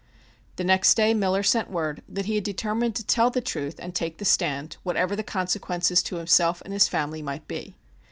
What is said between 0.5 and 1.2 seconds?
The next day